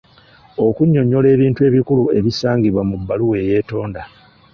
[0.65, 4.01] Okuunyonnyola ebintu ebikulu ebisangibwa mu bbaluwa eyeetonda.